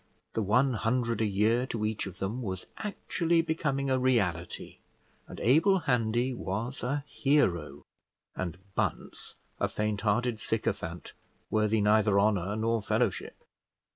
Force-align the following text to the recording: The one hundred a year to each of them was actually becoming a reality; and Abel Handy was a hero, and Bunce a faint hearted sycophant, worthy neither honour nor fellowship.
The 0.33 0.41
one 0.41 0.73
hundred 0.73 1.21
a 1.21 1.27
year 1.27 1.67
to 1.67 1.85
each 1.85 2.07
of 2.07 2.17
them 2.17 2.41
was 2.41 2.65
actually 2.77 3.43
becoming 3.43 3.91
a 3.91 3.99
reality; 3.99 4.77
and 5.27 5.39
Abel 5.39 5.77
Handy 5.81 6.33
was 6.33 6.81
a 6.81 7.03
hero, 7.07 7.83
and 8.35 8.57
Bunce 8.73 9.35
a 9.59 9.67
faint 9.67 10.01
hearted 10.01 10.39
sycophant, 10.39 11.13
worthy 11.51 11.81
neither 11.81 12.19
honour 12.19 12.55
nor 12.55 12.81
fellowship. 12.81 13.45